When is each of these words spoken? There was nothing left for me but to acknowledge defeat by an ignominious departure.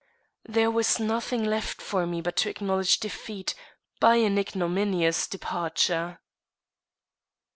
There 0.49 0.71
was 0.71 0.99
nothing 0.99 1.43
left 1.43 1.79
for 1.79 2.07
me 2.07 2.21
but 2.21 2.35
to 2.37 2.49
acknowledge 2.49 2.99
defeat 2.99 3.53
by 3.99 4.15
an 4.15 4.39
ignominious 4.39 5.27
departure. 5.27 6.17